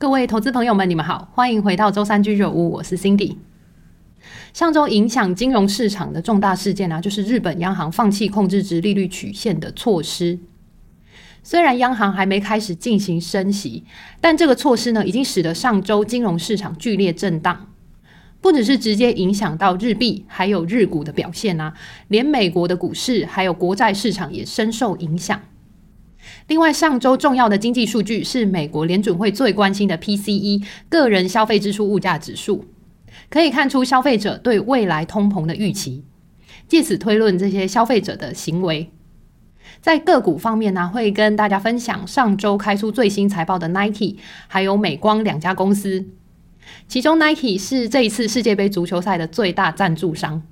[0.00, 3.34] 各位投资朋友们，你们好，欢迎回到周三居酒屋，我是 Cindy。
[4.54, 10.38] 上周影响金融市场的重大事件啊，就是日本央行放弃控制值利率曲线的措施。
[11.42, 13.82] 虽然央行还没开始进行升息，
[14.20, 17.66] 但这个措施呢，已经使得上周金融市场剧烈震荡。
[18.40, 21.74] 不只是直接影响到日币，还有日股的表现啊，
[22.06, 25.40] 连美国的股市还有国债市场也深受影响。
[26.46, 32.64] 另外，上周重要的经济数据是美国联准会最关心的 PCE 个人消费支出物价指数，
[33.30, 36.04] 可以看出消费者对未来通膨的预期，
[36.66, 38.90] 借此推论这些消费者的行为。
[39.80, 44.16] 在个股方面呢、会跟大家分享上周开出最新财报的 Nike
[44.48, 46.04] 还有美光两家公司，
[46.88, 50.42] 其中 Nike 是这一次世界杯足球赛的最大赞助商。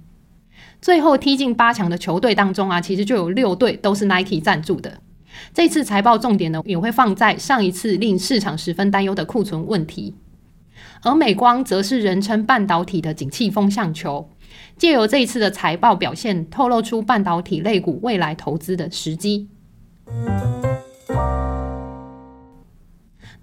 [0.81, 5.01] 最后踢进八强的球队当中啊，其实就有六队都是 Nike 赞助的。
[5.53, 10.15] 这次财报重点呢，也会放在上一次令市场十分担忧的库存问题，
[11.03, 14.29] 而美光则是人称半导体的景气风向球，
[14.77, 19.49] 借由这一次的财报表现，透露出半导体类股未来投资的时机。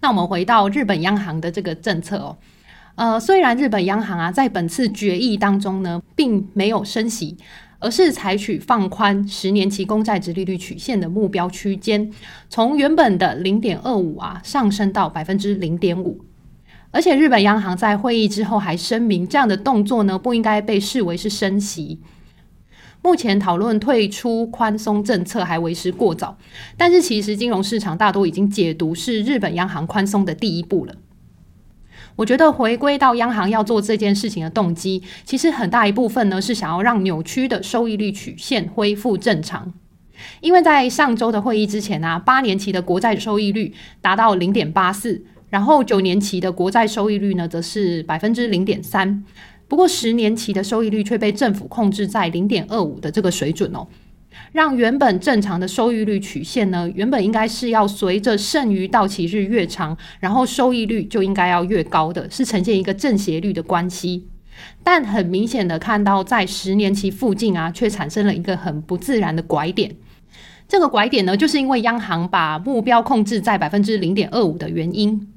[0.02, 2.38] 那我们回到日本央行的这个政策哦，
[2.96, 7.38] 呃，虽然日本央行啊在本次决议当中呢，并没有升息。
[7.84, 12.10] 而是采取放宽十年期公债殖利率曲线的目标区间，
[12.50, 16.22] 从原本的零点二五啊上升到百分之零点五。
[16.92, 22.00] 而且日本央行在会议之后还声明，这样的动作呢不应该被视为是升息。
[23.02, 26.38] 目前讨论退出宽松政策还为时过早，
[26.78, 30.96] 但是其实金融市场大多已经解读是日本央行宽松的第一步了。
[32.16, 39.74] 我觉得回归到央行要做这件事情的动机，其实很大一部分呢是想要让扭曲的收益率曲线恢复正常。
[40.40, 49.24] 因为在上周的会议之前啊，八年期的国债收益率达到零点八四，然后九年期的国债收益率呢则是百分之零点三，
[49.68, 53.88] 不过十年期的收益率却被政府控制在零点二五的这个水准哦。
[54.52, 64.28] 让原本正常的收益率曲线呢，原本应该是要随着剩余到期日越长，然后收益率就应该要越高的，是呈现一个正斜率的关系。
[64.84, 69.96] 但很明显的看到，在十年期附近啊，却产生了一个很不自然的拐点。
[70.68, 75.28] 这个拐点呢，就是因为央行把目标控制在百分之零点二五的原因。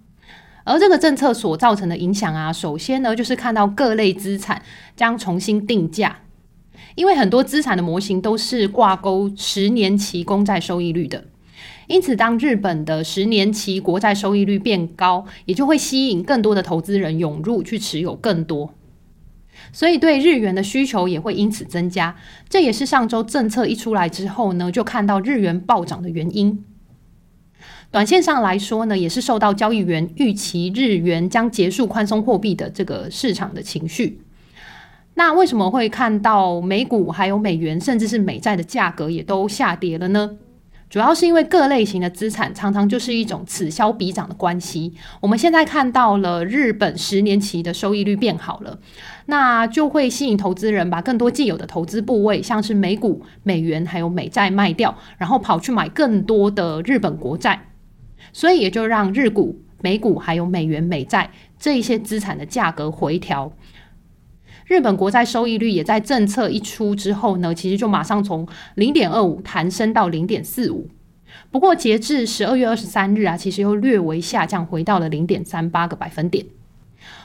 [0.65, 4.61] 而这个政策所造成的影响啊，首先呢，就是看到各类资产
[4.95, 6.17] 将重新定价。
[6.95, 11.25] 因为很多资产的模型都是挂钩十年期公债收益率的，
[11.87, 18.75] 因此当日本的十年期国债收益率变高，也就会吸引更多的投资人涌入去持有更多，
[19.73, 22.17] 所以对日元的需求也会因此增加。
[22.49, 26.65] 这也是上周政策一出来之后呢，就看到日元暴涨的原因。
[27.91, 34.21] 短线上来说呢，也是受到交易员预期日元将结束宽松货币的这个市场的情绪。
[35.19, 40.37] 那为什么会看到美股还有美元，甚至是美债的价格也都下跌了呢？
[40.91, 44.93] 主要是因为各类型的资产常常就是一种此消彼长的关系。
[45.21, 48.79] 我们现在看到了日本十年期的收益率变好了，
[49.25, 57.69] 那就会吸引投资人把更多既有的投资部位，像是美股、美元还有美债卖掉，然后跑去买更多的日本国债，
[58.33, 63.51] 所以也就让日股、美股还有美元、美债这一些资产的价格回调。
[64.67, 70.89] 日本国债收益率也在政策一出之后呢，其实就马上从零点二五弹升到零点四五。
[71.53, 76.45] 不过截至十二月二十三日啊，其实又略微下降，回到了零点三八个百分点。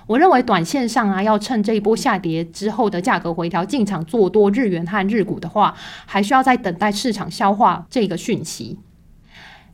[0.05, 5.75] 我认为短线上啊，要趁这一波下跌之后的价格回调进场做多日元和日股的话，
[6.05, 8.77] 还需要再等待市场消化这个讯息。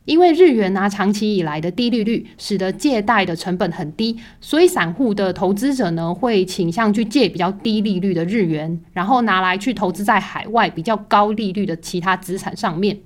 [0.08, 13.00] 因为日元啊，长期以来的低利率使得借贷的成本很低，所以散户的投资者呢，会倾向去借比较低利率的日元，然后拿来去投资在海外比较高利率的其他资产上面。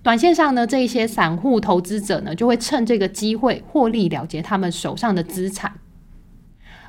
[0.00, 5.72] 短线上呢，这一些散户投资者呢，就会趁这个机会获利了结他们手上的资产，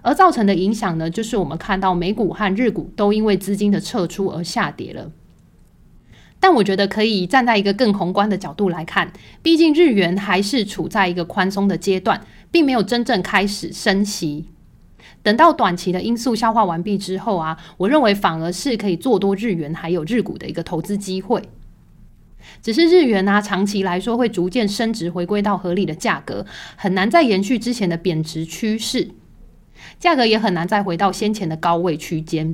[0.03, 5.11] 而造成的影响呢，就是我们看到美股和日股都因为资金的撤出而下跌了。
[6.43, 12.19] 但我觉得可以站在一个更宏观的角度来看，毕竟日元还是处在一个宽松的阶段，
[12.51, 14.49] 并没有真正开始升息。
[15.21, 21.41] 等到短期的因素消化完毕之后啊，我认为反而是可以做多日元还有日股的一个投资机会。
[22.61, 26.45] 只是日元啊，长期来说会逐渐升值，回归到合理的价格，
[26.75, 29.11] 很难再延续之前的贬值趋势，
[29.97, 32.53] 价格也很难再回到先前的高位区间。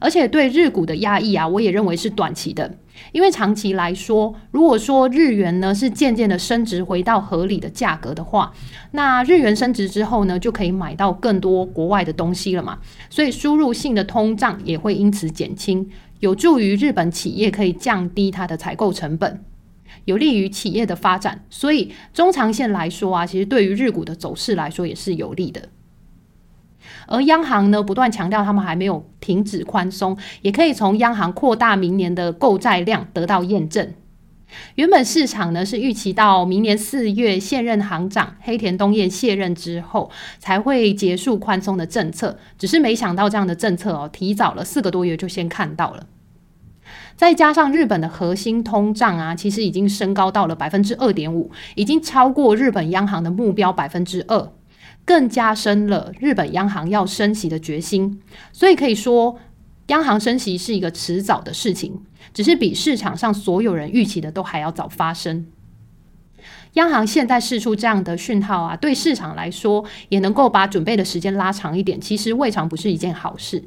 [0.00, 2.78] 而且对日股的压抑啊，我也认为是短期的，
[3.12, 8.52] 因为长期来说，如果说日元呢是渐渐的升值回到合理的价格的话，
[8.92, 12.78] 那日元升值之后呢，就可以买到更多国外的东西了嘛，
[13.10, 15.88] 所以输入性的通胀也会因此减轻，
[16.20, 19.44] 有助于日本企业可以降低它的采购成本，
[20.04, 25.68] 有利于企业的发展，所以中长线来说啊，其实对于日股的走势来说也是有利的。
[27.06, 33.94] 而央行呢，不断强调他们还没有停止宽松，也可以从央行扩大明年的购债量得到验证。
[34.76, 46.06] 原本市场呢是预期到明年四月现任行长黑田东彦卸任之后才会结束宽松的政策，只是没想到这样的政策哦，提早了四个多月就先看到了。
[47.14, 54.52] 再加上日本的核心通胀啊，其实已经升高到了百分之二点五，已经超过日本央行的目标百分之二。
[55.08, 58.20] 更加深了日本央行要升息的决心，
[58.52, 59.38] 所以可以说，
[59.86, 62.02] 央行升息是一个迟早的事情，
[62.34, 65.46] 只是比市场上所有人预期的都还要早发生。
[66.74, 73.64] 央行现在释出这样的讯号啊，对市场来说也能够把准备的时间拉长一点，其实未尝不是一件好事。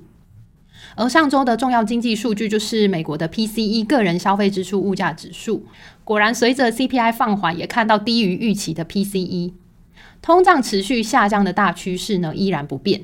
[0.95, 5.65] 而上周的重要经济数据就是美国的 PCE 个人消费支出物价指数，
[6.03, 9.53] 果然随着 CPI 放缓，也看到低于预期的 PCE。
[10.21, 13.03] 通胀持续下降的大趋势呢，依然不变。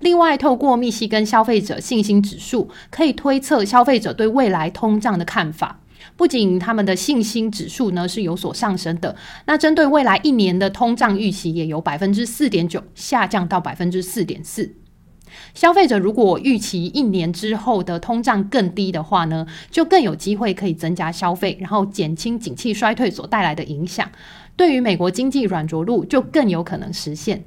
[0.00, 5.78] 另外，透过密西根消费者信心指数，可以推测消费者对未来通胀的看法。
[6.16, 9.14] 不仅他们的信心指数呢是有所上升的，
[9.46, 14.74] 那针对未来一年的通胀预期也由百分之四点九下降到百分之四点四。
[15.54, 24.10] 消费者如果预期一年之后的通胀更低的话呢，就更有机会可以增加消费，然后减轻景气衰退所带来的影响。
[24.56, 27.44] 对于美国经济软着陆就更有可能实现。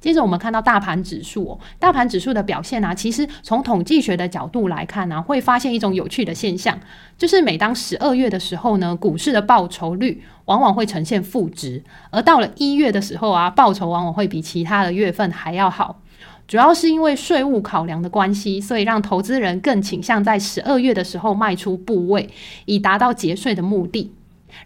[0.00, 6.80] 接着我们看到大盘指数哦，大盘指数的表现啊，其实从统计学的角度来看呢，会发现一种有趣的现象，
[7.18, 16.00] 就是每当十二月的时候呢，股市的报酬率往往会呈现负值，而到了一月的时候啊，报酬往往会比其他的月份还要好。
[16.48, 22.30] 主要是因为税务考量的关系，所以让投资人更倾向在十二月的时候卖出部位，
[22.64, 24.10] 以达到节税的目的。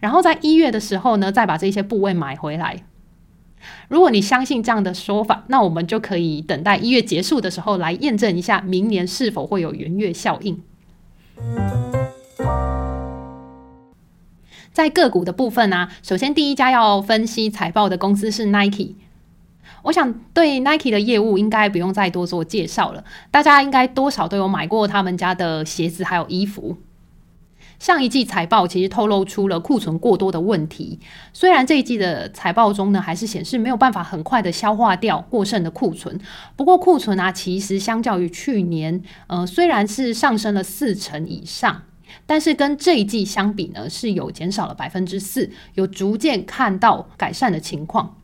[0.00, 2.84] 然后在一月的时候呢，再把这些部位买回来。
[3.88, 10.62] 如果你相信这样的说法，那我们就可以等待一月结束的时候来验证一下，明年是否会有圆月效应。
[14.72, 18.96] 在个股的部分呢、首先第一家要分析财报的公司是 Nike。
[19.84, 26.76] 我想对 Nike 的业务应该不用再多做介绍了，大家应该多少都有买过他们家的鞋子还有衣服。
[27.84, 30.98] 上一季财报其实透露出了库存过多的问题，
[31.34, 36.18] 虽然这一季的财报中呢，还是显示没有办法很快的消化掉过剩的库存。
[36.56, 41.82] 不过库存啊，其实相较于去年，呃，虽然是上升了四成以上，
[42.24, 48.16] 但是跟这一季相比呢，是有减少了百分之四，有逐渐看到改善的情况。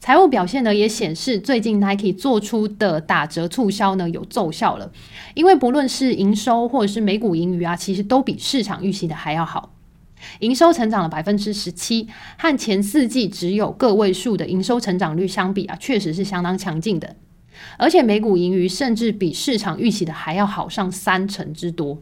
[0.00, 4.90] 财务表现呢，也显示最近 Nike 做出的打折促销呢，有奏效了，
[5.34, 9.74] 因为不论是营收或者是每股盈余啊，其实都比市场预期的还要好。
[10.38, 12.08] 营收成长了百分之十七，
[12.38, 17.16] 和前四季只有个位数的营收成长率相比啊，确实是相当强劲的。
[17.76, 21.98] 而且每股盈余甚至比市场预期的还要好上三成之多。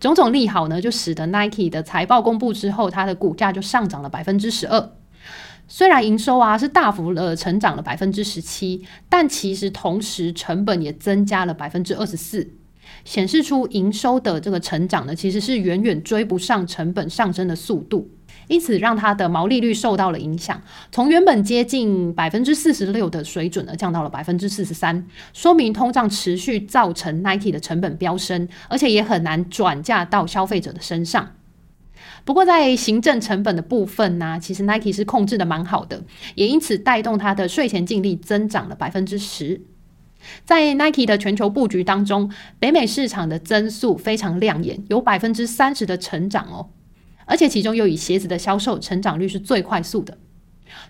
[0.00, 4.90] 种种利好呢，就使得 Nike 的财报公布之后，它的股价就上涨了百分之十二。
[5.72, 12.50] 虽然营收啊是大幅的成长了百分之十七，但其实同时成本也增加了百分之二十四，
[13.04, 18.10] 显示出营收的这个成长呢，其实是远远追不上成本上升的速度，
[18.48, 20.60] 因此让它的毛利率受到了影响，
[20.90, 31.30] 从原本接近百分之四十六的水准呢，降到了百分之四十三，说明通胀持续造成 Nike 的成本飙升，而且也很难转嫁到消费者的身上。
[32.24, 36.02] 不过，在行政成本的部分呢，其实 Nike 是控制的蛮好的，
[36.34, 39.60] 也因此带动它的税前净利增长了百分之十。
[40.44, 46.68] 在 Nike 的全球布局当中，北美市场的增速非常亮眼，有百分之三十的成长哦，
[47.24, 50.18] 而且其中又以鞋子的销售成长率是最快速的。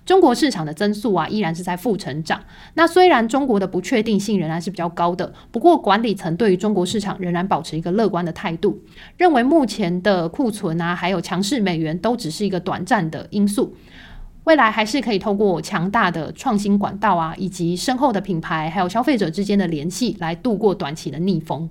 [0.04, 2.40] 中国市场的增速啊，依然是在负成长。
[2.74, 8.80] 那虽然中国的不确定性仍然是比较高的，不过管理层对于中国市场仍然保持一个乐观的态度，
[9.16, 13.74] 认为目前的库存啊，还有强势美元都只是一个短暂的因素，
[14.44, 21.68] 未来还是可以透过强大的创新管道啊，以及深厚的品牌，还有消费者之间的联系，来度过短期的逆风。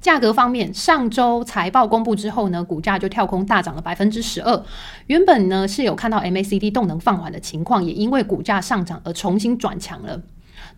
[0.00, 4.62] 价格方面，上周财报公布之后呢，股价就跳空大涨了百分之十二。
[5.06, 10.20] 原本呢是有看到 MACD 动能放缓的情况，也因为股价上涨而重新转强了。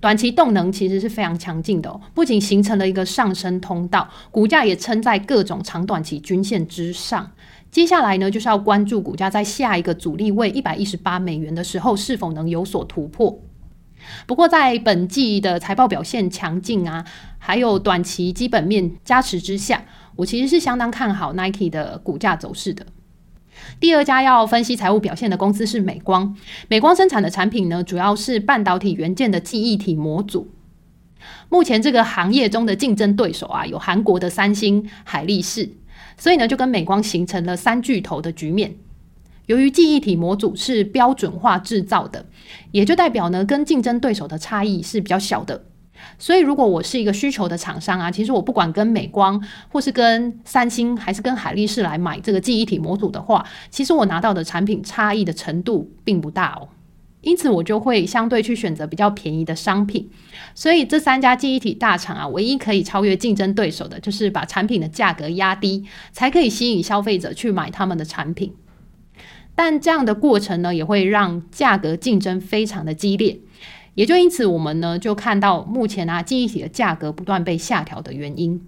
[0.00, 7.30] 短期动能其实是非常强劲的哦，不仅形成了一个上升通道，股价也撑在各种长短期均线之上。
[7.70, 13.38] 接下来呢，就是要关注股价在下一个阻力位一百一十八美元的时候，是否能有所突破。
[14.26, 17.04] 不过，在本季的财报表现强劲啊，
[17.38, 19.84] 还有短期基本面加持之下，
[20.16, 22.86] 我其实是相当看好 Nike 的股价走势的。
[23.78, 26.36] 第二家要分析财务表现的公司是美光。
[26.68, 30.50] 美光生产的产品呢，主要是半导体元件的记忆体模组。
[31.48, 35.68] 目前这个行业中的竞争对手啊，有韩国的三星、海力士，
[36.16, 38.74] 所以呢，就跟美光形成了三巨头的局面。
[39.46, 42.24] 由于记忆体模组是标准化制造的，
[42.70, 45.64] 也就代表呢，跟竞争对手的差异是比较小的。
[46.18, 56.68] 所以，如果我是一个需求的厂商啊，其实我不管跟美光，或是跟三星，还是跟海力士来买这个记忆体模组的话，其实我拿到的产品差异的程度并不大哦。
[57.20, 60.10] 因此，我就会相对去选择比较便宜的商品。
[60.56, 68.52] 所以，这三家记忆体大厂啊，唯一可以超越竞争对手的，就是把产品的价格压低，才可以吸引消费者去买他们的产品。
[69.64, 73.38] 但这样的过程呢，也会让价格竞争非常的激烈。
[73.94, 78.66] 也就因此，我们呢就看到目前啊记忆体的价格不断被下调的原因。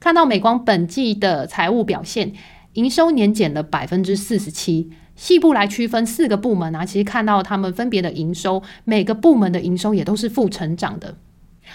[0.00, 2.32] 看到美光本季的财务表现，
[2.72, 4.90] 营收年减了百分之四十七。
[5.14, 11.16] 细部来区分四个部门啊，其实看到他们分别的营收，每个部门的营收也都是负成长的。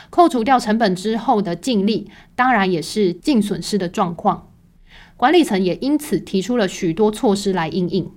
[0.10, 4.50] 扣除掉成本之后的净利，当然也是净损失的状况。
[5.16, 8.12] 管理层也因此提出了许多措施来应应。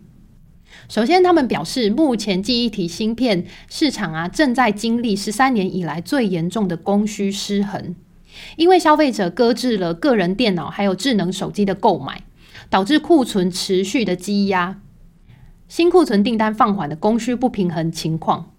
[0.89, 7.95] 首先，他们表示，目前记忆体芯片市场啊，正在经历十三年以来最严重的供需失衡，
[8.57, 12.23] 因为消费者搁置了个人电脑还有智能手机的购买，
[12.69, 14.81] 导致库存持续的积压，
[15.69, 18.53] 新库存订单放缓的供需不平衡情况。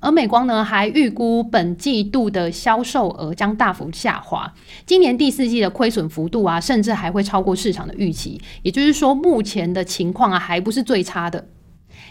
[0.00, 4.52] 而美光呢，还预估本季度的销售额将大幅下滑，
[4.86, 8.40] 今年第四季的亏损幅度啊，甚至还会超过市场的预期。
[8.62, 11.46] 也就是说，目前的情况啊，还不是最差的。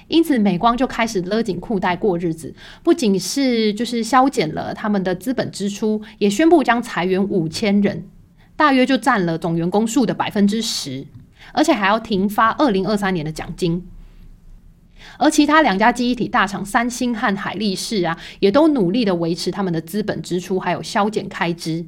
[0.07, 2.53] 因此，美光就开始勒紧裤带过日子，
[2.83, 8.05] 不仅是就是削减了他们的资本支出，也宣布将裁员五千人，
[8.55, 11.07] 大约就占了总员工数的百分之十，
[11.53, 13.87] 而且还要停发二零二三年的奖金。
[15.17, 21.85] 而其他两家记忆体大厂三星和海力士啊，也都努力的维持他们的资本支出，还有削减开支。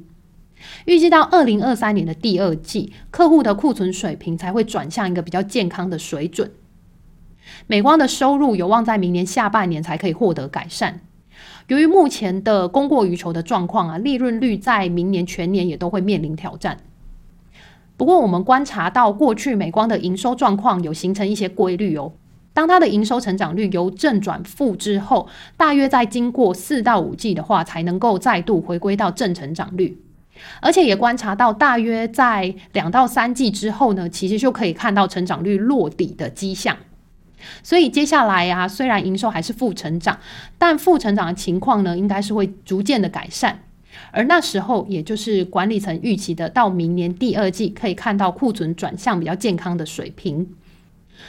[0.86, 6.50] 预计到二零二三年的第二季，客户的库存水平才会转向一个比较健康的水准。
[7.66, 11.00] 美光的收入有望在明年下半年才可以获得改善。
[11.66, 16.78] 由于目前的供过于求的状况啊，利润率在明年全年也都会面临挑战。
[17.96, 22.12] 不过，我们观察到过去美光的营收状况有形成一些规律哦。
[22.54, 29.98] 当它的营收成长率由正转负之后，大约在经过四到五季的话，才能够再度回归到正成长率。
[30.60, 36.76] 而且也观察到，大约在两到三季之后呢，其实就可以看到成长率落底的迹象。
[37.62, 40.18] 所以接下来啊，虽然营收还是负成长，
[40.58, 43.60] 但负成长的情况呢，应该是会逐渐的改善。
[44.10, 50.48] 而那时候，也就是管理层预期的，到明年第二季可以看到库存转向比较健康的水平。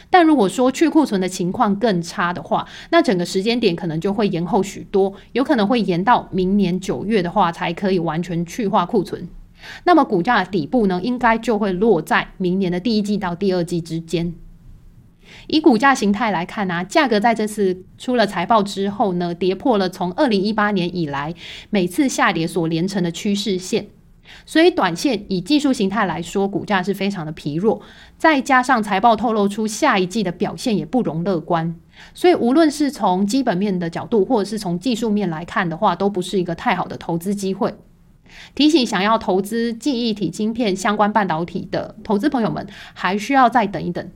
[0.10, 9.28] 但如果说去库存的情况更差的话，那整个时间点可能就会延后许多，有可能会延到明年九月的话才可以完全去化库存。
[9.86, 14.34] 那么股价的底部呢，应该就会落在明年的第一季到第二季之间。
[15.48, 21.34] 以股价形态来看呢、啊，价格在这次出了财报之后呢，跌破了从二零一八年以来
[21.70, 23.88] 每次下跌所连成的趋势线。
[24.46, 27.82] 所以，短线以技术形态来说，股价是非常的疲弱。
[28.18, 31.76] 再加上财报透露出下一季的表现也不容乐观，
[32.14, 37.76] 所以无论是从基本面的角度，或者是从技术面来看的话，都不是一个太好的投资机会。
[38.56, 44.10] 提醒想要投资记忆体晶片相关半导体的投资朋友们，还需要再等一等。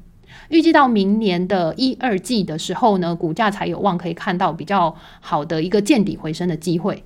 [0.50, 7.04] 预计到明年的一二季的时候呢，股价才有望可以看到比较好的一个见底回升的机会。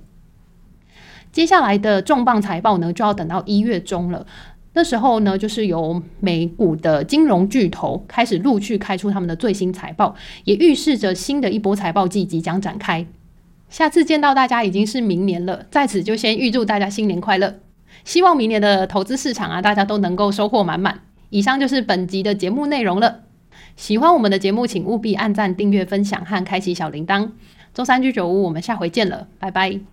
[1.32, 4.26] 接下来的重磅财报呢，就要等到一月中了。
[4.74, 13.06] 那时候呢，就是由美股的金融巨头开始陆续开出他们的最新财报，也预示着新的一波财报季即将展开。
[13.68, 17.54] 下次见到大家已经是明年了，在此就先预祝大家新年快乐。
[18.04, 21.00] 希望明年的投资市场啊，大家都能够收获满满。
[21.30, 23.20] 以上就是本集的节目内容了。
[23.76, 27.30] 喜欢我们的节目，请务必按赞、订阅、分享和开启小铃铛。
[27.74, 29.91] 周三居酒屋，我们下回见了，拜拜。